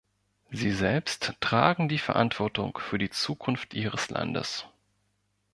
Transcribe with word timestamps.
Sie 0.49 0.71
selbst 0.71 1.35
tragen 1.41 1.87
die 1.87 1.99
Verantwortung 1.99 2.79
für 2.79 2.97
die 2.97 3.11
Zukunft 3.11 3.75
ihres 3.75 4.09
Landes. 4.09 4.65